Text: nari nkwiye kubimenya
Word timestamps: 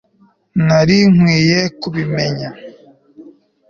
nari 0.65 0.97
nkwiye 1.13 1.61
kubimenya 1.79 2.49